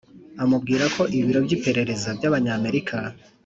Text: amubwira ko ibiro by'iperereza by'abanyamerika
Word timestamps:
amubwira 0.43 0.85
ko 0.95 1.01
ibiro 1.17 1.39
by'iperereza 1.45 2.09
by'abanyamerika 2.17 2.97